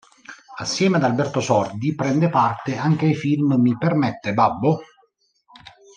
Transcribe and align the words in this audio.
Assieme 0.57 0.97
ad 0.97 1.03
Alberto 1.03 1.41
Sordi 1.41 1.93
prende 1.93 2.29
parte 2.29 2.75
anche 2.75 3.05
ai 3.05 3.13
film 3.13 3.53
"Mi 3.61 3.77
permette, 3.77 4.33
babbo! 4.33 4.81